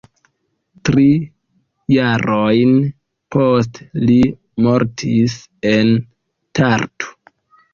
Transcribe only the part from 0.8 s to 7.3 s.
Tri jarojn poste li mortis en Tartu.